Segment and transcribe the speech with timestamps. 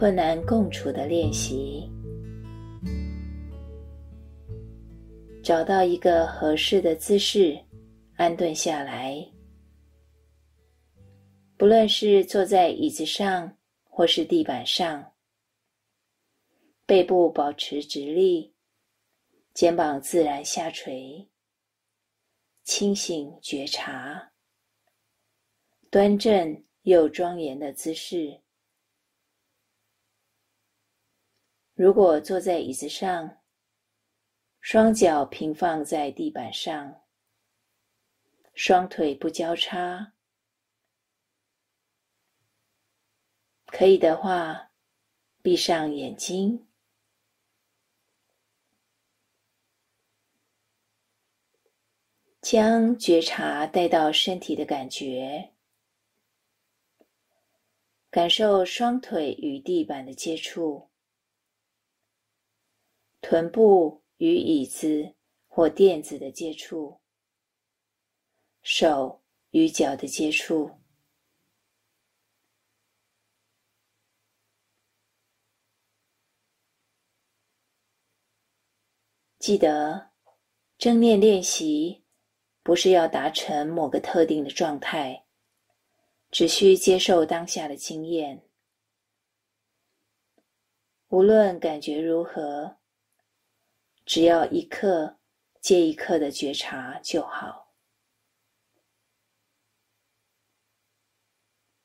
[0.00, 1.86] 困难共处的练习，
[5.42, 7.62] 找到一个合适的姿势，
[8.16, 9.22] 安顿下来。
[11.58, 15.12] 不论是坐在椅子上，或是地板上，
[16.86, 18.54] 背部保持直立，
[19.52, 21.28] 肩膀自然下垂，
[22.64, 24.32] 清醒觉察，
[25.90, 28.40] 端正又庄严的姿势。
[31.82, 33.38] 如果坐在椅子上，
[34.60, 37.00] 双脚平放在地板上，
[38.52, 40.12] 双腿不交叉，
[43.64, 44.72] 可以的话，
[45.40, 46.68] 闭上眼睛，
[52.42, 55.54] 将觉察带到身体的感觉，
[58.10, 60.89] 感受双腿与地板的接触。
[63.20, 65.14] 臀部与椅子
[65.46, 67.00] 或垫子的接触，
[68.62, 70.78] 手与脚的接触。
[79.38, 80.10] 记得，
[80.76, 82.04] 正念练习
[82.62, 85.26] 不是要达成某个特定的状态，
[86.30, 88.46] 只需接受当下的经验，
[91.08, 92.79] 无论感觉如何。
[94.10, 95.20] 只要一刻
[95.60, 97.76] 接一刻的觉察就好。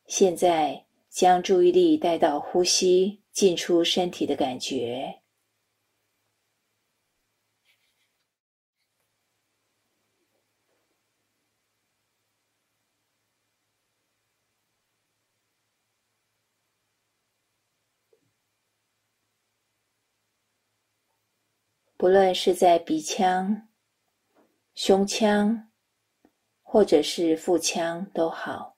[0.07, 5.21] 现在将注意力带到呼吸进出身体的感觉。
[22.05, 23.67] 无论是在鼻腔、
[24.75, 25.71] 胸腔，
[26.61, 28.74] 或者是腹腔都好。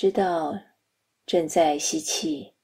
[0.00, 0.56] 知道
[1.26, 2.54] 正在吸气，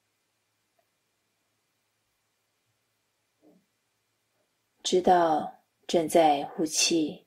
[4.81, 7.24] 知道正在呼气。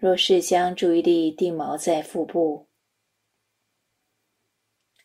[0.00, 2.70] 若是将注意力定锚在腹部，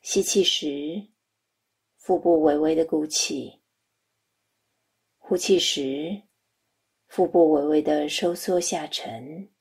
[0.01, 1.09] 吸气时，
[1.97, 3.59] 腹部微微的鼓起；
[5.17, 6.21] 呼气时，
[7.07, 9.53] 腹部微微的收缩下沉。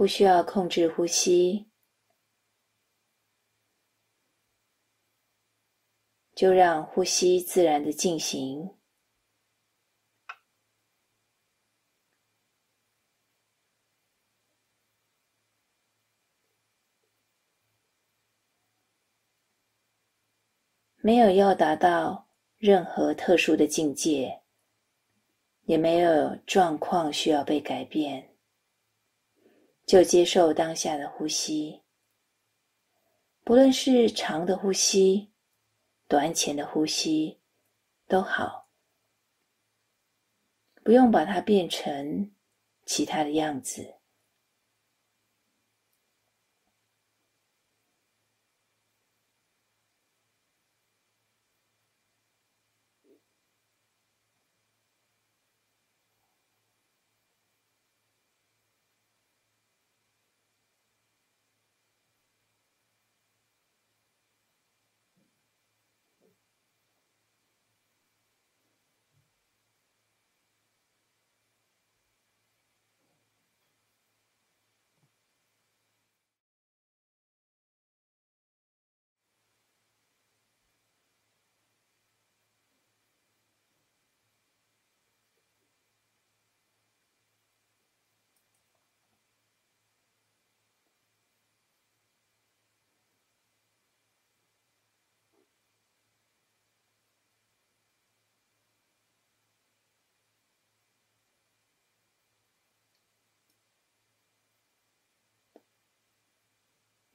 [0.00, 1.68] 不需要控制呼吸，
[6.34, 8.78] 就让呼吸自然的进行。
[21.02, 22.26] 没有要达到
[22.56, 24.40] 任何特殊的境界，
[25.64, 28.29] 也没有状况需要被改变。
[29.90, 31.82] 就接受当下的呼吸，
[33.42, 35.32] 不论是长的呼吸、
[36.06, 37.40] 短浅的呼吸，
[38.06, 38.68] 都好，
[40.84, 42.30] 不用把它变成
[42.86, 43.96] 其他的样子。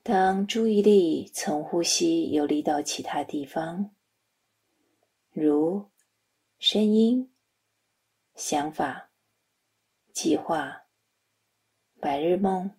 [0.07, 3.95] 当注意力从呼吸游离到其他地方，
[5.31, 5.89] 如
[6.59, 7.33] 声音、
[8.35, 9.09] 想法、
[10.13, 10.85] 计划、
[11.99, 12.69] 白日梦，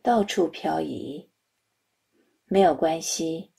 [0.00, 1.28] 到处漂移，
[2.44, 3.50] 没有关系，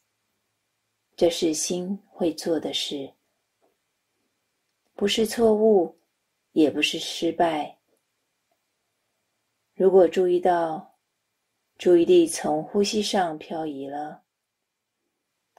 [1.17, 3.13] 这是心会做的事，
[4.93, 5.99] 不是错误，
[6.53, 7.77] 也不是失败。
[9.73, 10.88] 如果注意到，
[11.79, 14.25] 注意力从呼吸上漂移了，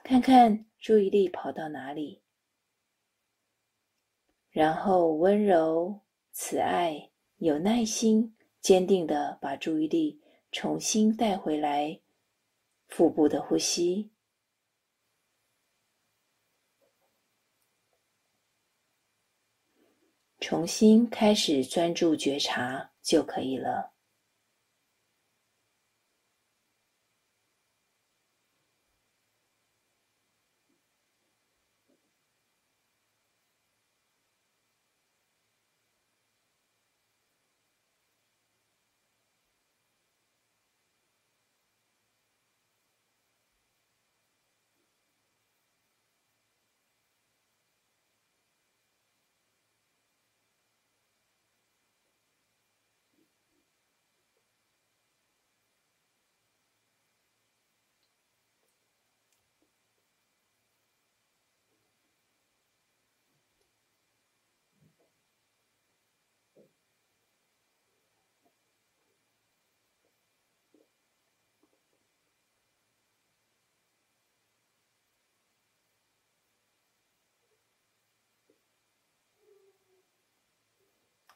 [0.03, 2.21] 看看注意力跑到哪里，
[4.51, 6.01] 然后温柔、
[6.31, 10.21] 慈爱、有耐心、坚定地把注意力
[10.51, 11.99] 重新带回来，
[12.87, 14.11] 腹部的呼吸，
[20.39, 23.90] 重新开始专注觉察就可以了。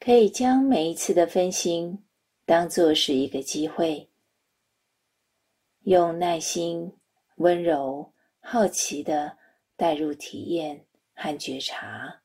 [0.05, 2.05] 可以将每一次的分心
[2.45, 4.07] 当作是一个机会，
[5.85, 6.93] 用耐心、
[7.37, 9.35] 温柔、好奇的
[9.75, 10.85] 带入体验
[11.15, 12.21] 和觉察。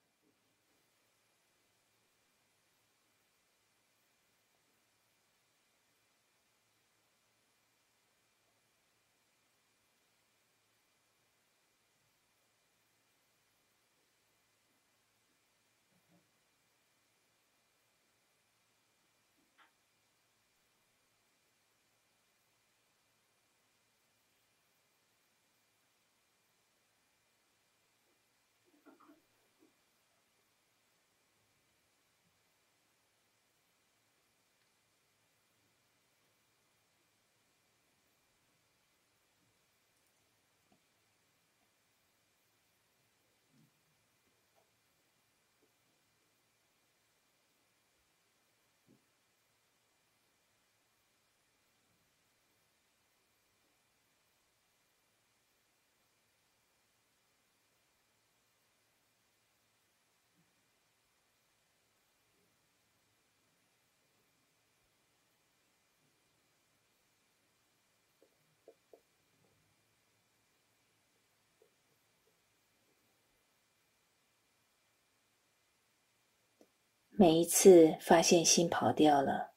[77.21, 79.51] 每一次发现心跑掉了，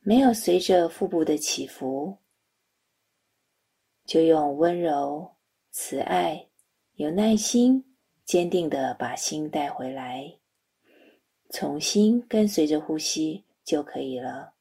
[0.00, 2.18] 没有随着腹部的起伏，
[4.04, 5.36] 就用温柔、
[5.70, 6.46] 慈爱、
[6.96, 10.30] 有耐心、坚定的把心带回来，
[11.48, 14.51] 重新跟随着呼吸就可以了。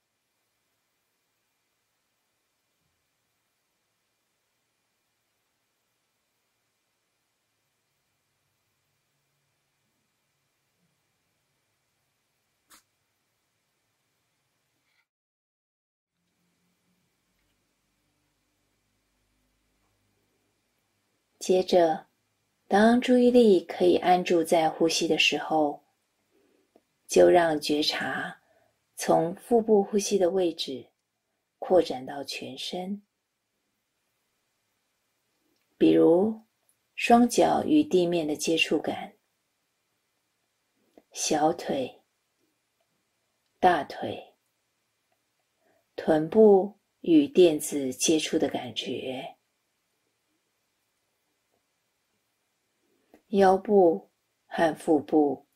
[21.51, 22.08] 接着，
[22.70, 25.84] 当注意力可以安住在呼吸的时候，
[27.08, 28.41] 就让觉察
[28.96, 30.89] 从腹部呼吸的位置
[31.60, 33.03] 扩展到全身，
[35.77, 36.39] 比如
[36.96, 39.13] 双脚与地面的接触感，
[41.12, 42.01] 小腿、
[43.60, 44.36] 大腿、
[45.98, 49.36] 臀部与垫子接触的感觉。
[53.31, 54.09] 腰部
[54.45, 55.47] 和腹部、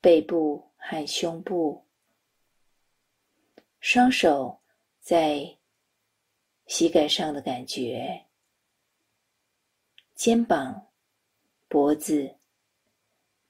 [0.00, 1.86] 背部和胸部，
[3.80, 4.62] 双手
[4.98, 5.58] 在
[6.66, 8.26] 膝盖上的感觉，
[10.14, 10.90] 肩膀、
[11.68, 12.38] 脖子、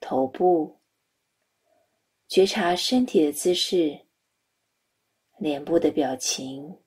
[0.00, 0.80] 头部，
[2.26, 4.06] 觉察身体的姿势、
[5.38, 6.82] 脸部的表情，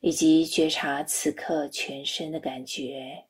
[0.00, 3.26] 以及觉察此刻全身的感觉。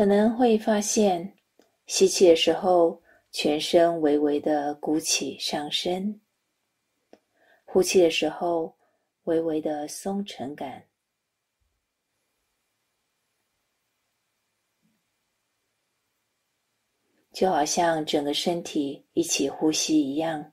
[0.00, 1.36] 可能会发现，
[1.84, 3.02] 吸气的时候，
[3.32, 6.18] 全身微微的鼓起上升；
[7.66, 8.74] 呼气的时候，
[9.24, 10.88] 微微的松沉感，
[17.34, 20.50] 就好像整个身体一起呼吸一样。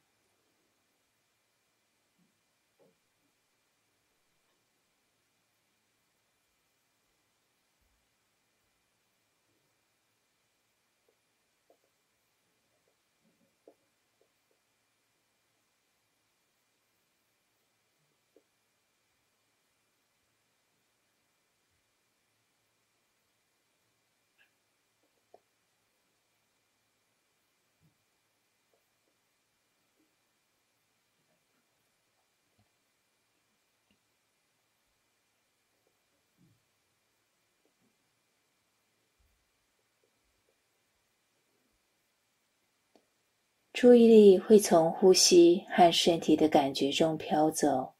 [43.77, 47.93] 注意力会从呼吸和身体的感觉中飘走，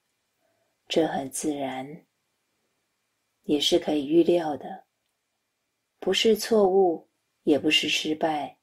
[0.88, 2.04] 这很自然，
[3.44, 4.86] 也是可以预料的，
[6.00, 7.08] 不是错误，
[7.44, 8.58] 也不是失败。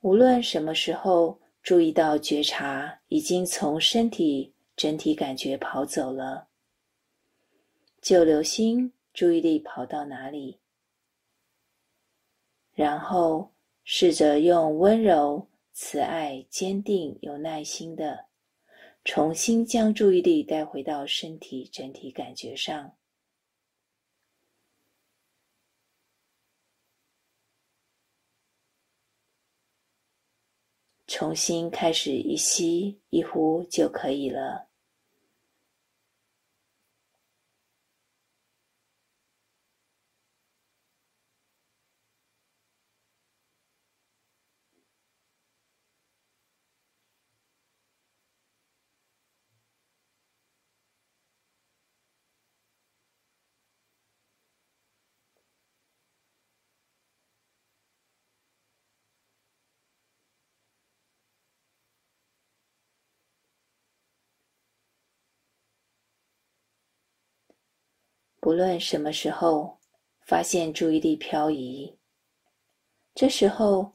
[0.00, 6.48] 无论什么时候注意到觉察已经从身体整体感觉跑走了，
[8.02, 10.60] 就留心注意力跑到哪里。
[12.74, 13.52] 然后
[13.84, 18.26] 试着用温柔、慈爱、坚定、有耐心的，
[19.04, 22.96] 重新将注意力带回到身体整体感觉上，
[31.06, 34.73] 重新开始一吸一呼就可以了。
[68.44, 69.78] 不论什么时候
[70.20, 71.96] 发现注意力漂移，
[73.14, 73.90] 这时候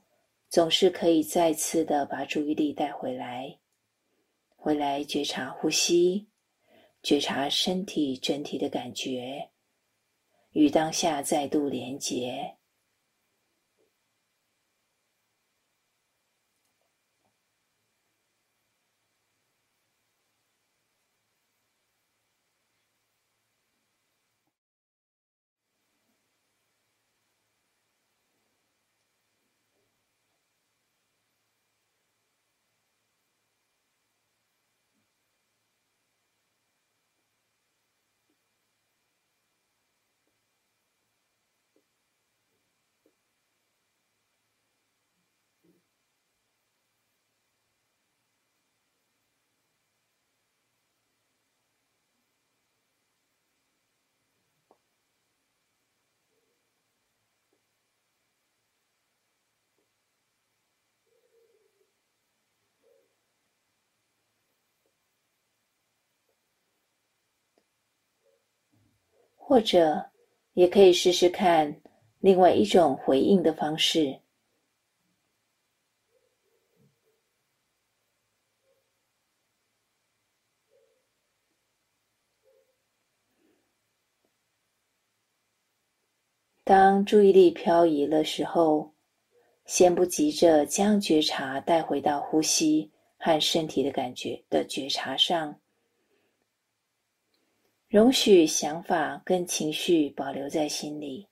[0.49, 3.59] 总是可以再次的把注意力带回来，
[4.55, 6.27] 回来觉察呼吸，
[7.03, 9.51] 觉察身体整体的感觉，
[10.53, 12.57] 与当下再度连结。
[69.49, 70.11] 或者
[70.53, 71.81] 也可以试试看
[72.19, 74.19] 另外一种回应的方式。
[86.63, 88.93] 当注意力漂移的时候，
[89.65, 95.59] 先不急着将觉察带回到呼吸和身体的感觉的觉察上，
[97.89, 101.27] 容许想法跟情绪保留在心里，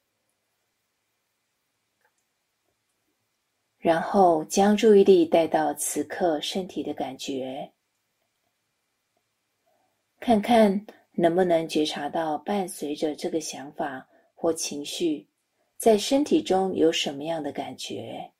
[3.77, 7.71] 然后将注意力带到此刻身体的感觉，
[10.19, 15.27] 看看能不能觉察到伴随着这个想法或情绪，
[15.77, 18.31] 在身体中有什么样的感觉？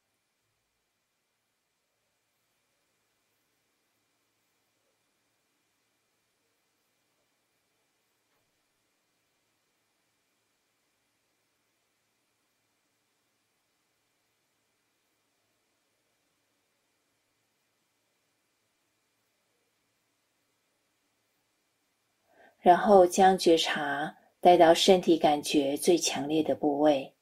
[22.68, 27.16] 然后将觉察带到身体感觉最强烈的部位，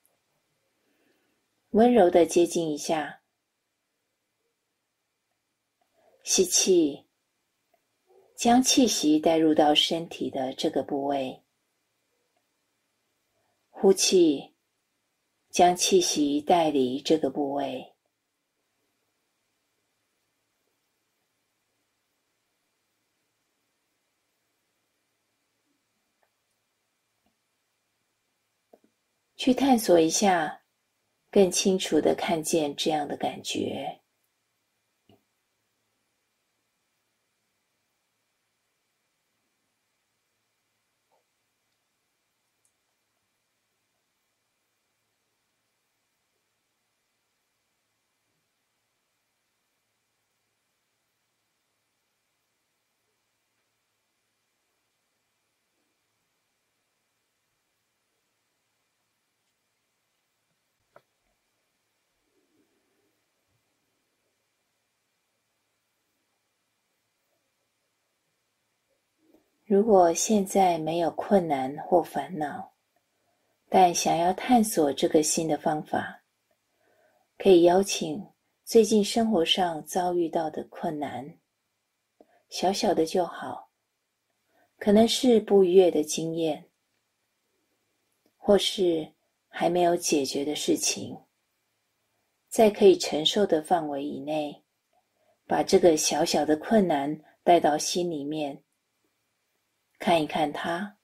[1.69, 3.21] 温柔的接近一下，
[6.23, 7.05] 吸气，
[8.35, 11.43] 将气息带入到身体的这个部位，
[13.69, 14.55] 呼气，
[15.51, 17.94] 将气息带离这个部位。
[29.45, 30.59] 去探索一下，
[31.29, 34.01] 更清楚的看见这样的感觉。
[69.67, 72.71] 如果现在没有困难或烦恼，
[73.67, 76.21] 但想要探索这个新的方法，
[77.39, 78.23] 可以邀请
[78.63, 81.39] 最近生活上遭遇到的困难，
[82.47, 83.71] 小小的就好，
[84.77, 86.69] 可能是不愉悦的经验，
[88.37, 89.11] 或是
[89.47, 91.17] 还没有解决的事情，
[92.49, 94.63] 在可以承受的范围以内，
[95.47, 98.61] 把这个小小的困难带到心里面。
[99.99, 100.97] 看一看它。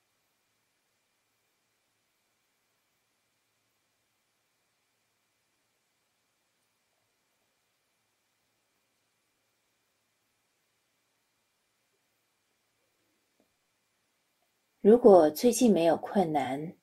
[14.80, 16.76] 如果最近没有困难，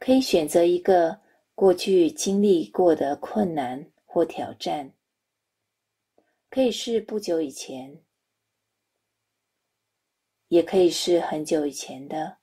[0.00, 1.20] 可以选择一个
[1.54, 4.92] 过去经历过的困难或挑战，
[6.50, 8.02] 可以是不久以前。
[10.48, 12.38] 也可以是很久以前的，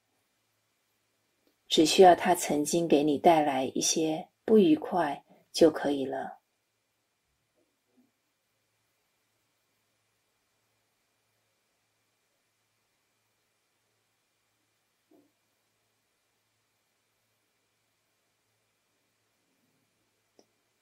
[1.68, 6.40] 只需要它曾经给你带来一些不愉快就可以了。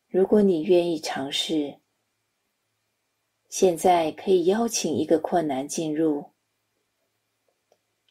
[0.08, 1.80] 如果你愿意尝试，
[3.50, 6.33] 现在可以邀请一个困难进入。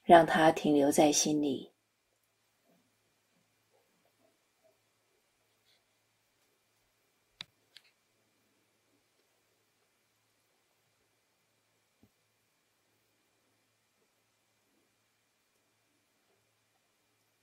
[0.03, 1.73] 让它停留在心里，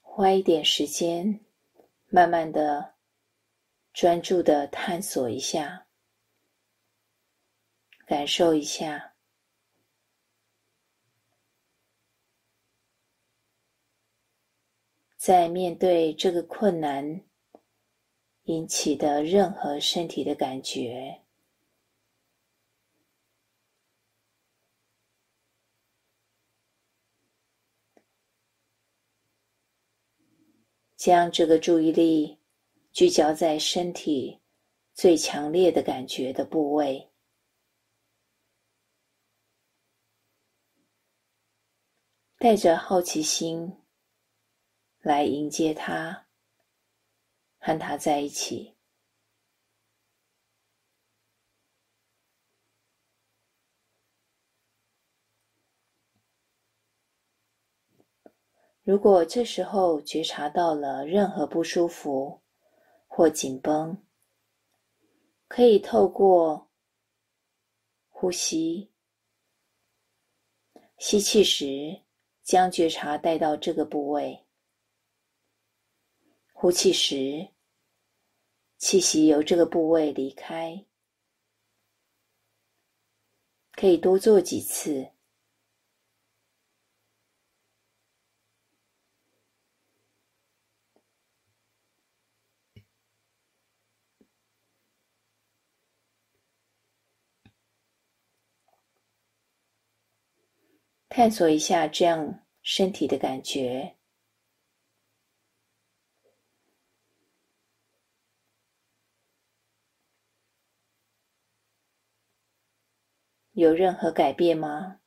[0.02, 1.39] 花一点时间，
[2.10, 2.95] 慢慢的、
[3.93, 5.88] 专注的探索一下，
[8.06, 9.09] 感受一下。
[15.30, 17.24] 在面对这个困难
[18.46, 21.22] 引起的任何身体的感觉，
[30.98, 32.39] 将这个注意力
[32.92, 34.42] 聚焦在身体
[34.96, 37.08] 最强烈的感觉的部位，
[42.39, 43.72] 带着好奇心。
[45.01, 46.27] 来迎接他，
[47.57, 48.75] 和他在一起。
[58.83, 62.41] 如果这时候觉察到了任何不舒服
[63.07, 64.03] 或紧绷，
[65.47, 66.71] 可以透过
[68.09, 68.91] 呼吸，
[70.97, 72.01] 吸气时
[72.41, 74.43] 将觉察带到这个部位，
[76.62, 77.54] 呼气时
[78.78, 80.86] 气息由这个部位离开，
[83.72, 85.13] 可以多做几次。
[101.08, 103.98] 探索一下这样身体的感觉，
[113.60, 115.02] 有任何改变吗？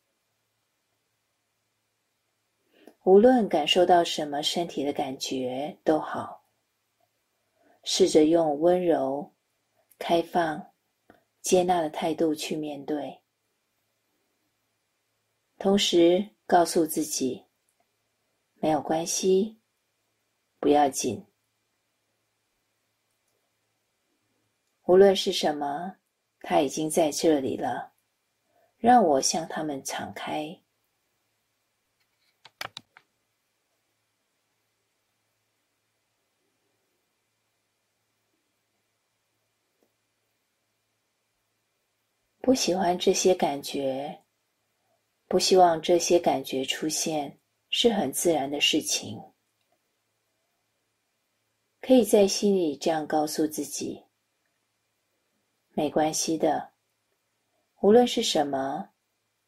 [3.05, 6.45] 无论感受到什么身体的感觉都好，
[7.83, 9.33] 试着用温柔、
[9.99, 10.73] 开放、
[11.41, 13.23] 接纳的态度去面对。
[15.57, 17.47] 同时告诉自己，
[18.57, 19.59] 没有关系，
[20.61, 21.25] 不要紧。
[24.85, 25.97] 无论是什么，
[26.41, 27.92] 它已经在这里了，
[28.83, 30.61] 让我向他们敞开。
[42.41, 44.21] 不喜欢这些感觉。
[45.29, 47.39] 不希望这些感觉出现，
[47.71, 49.23] 是很自然的事情。
[51.81, 54.05] 可以在心里这样告诉自己：
[55.69, 56.72] 没关系的，
[57.83, 58.91] 无论是什么，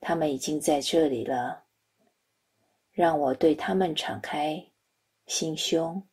[0.00, 1.64] 他们已经在这里了。
[2.90, 4.70] 让我对他们敞开
[5.26, 6.08] 心胸，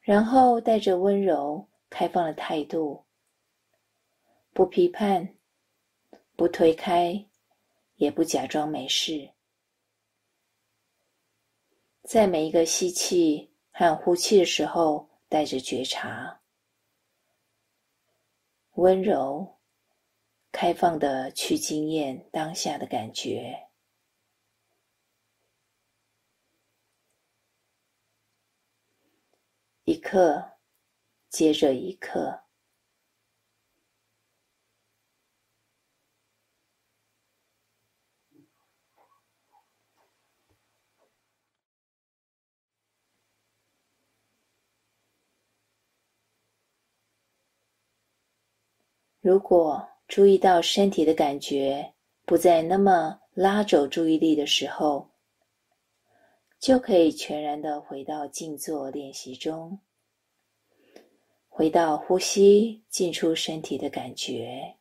[0.00, 3.06] 然后带着温柔、开放的态度，
[4.52, 5.36] 不批判。
[6.36, 7.26] 不推开，
[7.96, 9.30] 也不假装没事。
[12.04, 16.39] 在每一个吸气和呼气的时候，带着觉察，
[18.80, 19.58] 温柔、
[20.50, 23.68] 开放的去经验当下的感觉，
[29.84, 30.52] 一刻
[31.28, 32.44] 接着一刻。
[49.20, 51.92] 如果注意到身体的感觉
[52.24, 55.10] 不再那么拉走注意力的时候，
[56.58, 59.78] 就可以全然的回到静坐练习中，
[61.48, 64.78] 回到呼吸进出身体的感觉，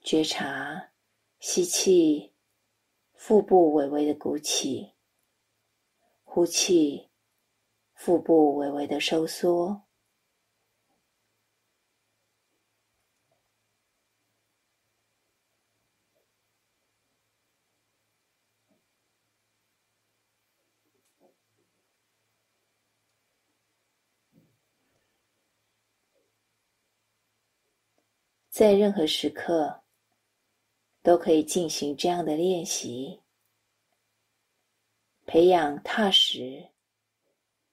[0.00, 0.90] 觉察
[1.38, 2.32] 吸气，
[3.12, 4.94] 腹部微微的鼓起，
[6.24, 7.10] 呼气，
[7.94, 9.82] 腹部微微的收缩。
[28.52, 29.82] 在任何时刻，
[31.02, 33.22] 都可以进行这样的练习，
[35.24, 36.68] 培养踏实、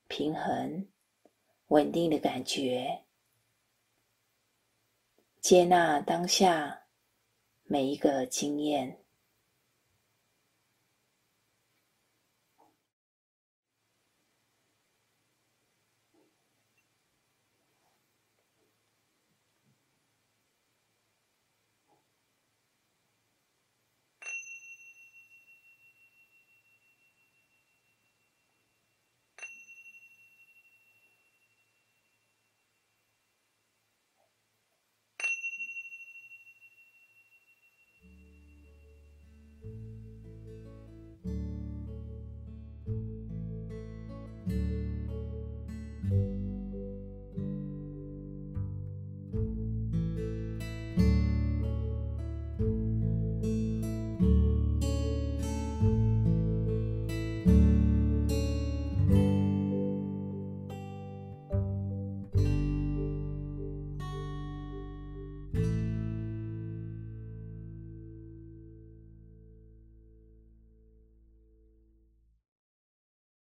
[0.08, 0.88] 平衡、
[1.68, 3.04] 稳定的感觉，
[5.42, 6.86] 接纳当下
[7.64, 9.04] 每一个经验。